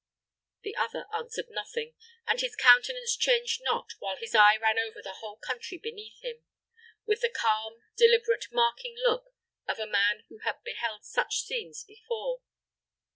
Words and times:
The 0.63 0.75
other 0.77 1.05
answered 1.15 1.45
nothing, 1.51 1.93
and 2.25 2.41
his 2.41 2.55
countenance 2.55 3.15
changed 3.15 3.61
not 3.63 3.91
while 3.99 4.15
his 4.17 4.33
eye 4.33 4.57
ran 4.57 4.79
over 4.79 4.99
the 4.99 5.17
whole 5.19 5.37
country 5.37 5.77
beneath 5.77 6.19
him, 6.23 6.43
with 7.05 7.21
the 7.21 7.29
calm, 7.29 7.83
deliberate, 7.95 8.45
marking 8.51 8.95
look 8.97 9.27
of 9.67 9.77
a 9.77 9.85
man 9.85 10.23
who 10.27 10.39
had 10.39 10.63
beheld 10.63 11.05
such 11.05 11.41
scenes 11.43 11.83
before. 11.83 12.41